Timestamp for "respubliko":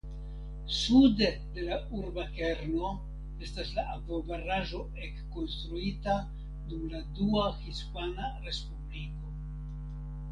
8.47-9.35